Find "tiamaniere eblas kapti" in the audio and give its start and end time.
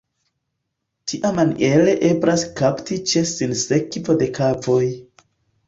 1.11-2.99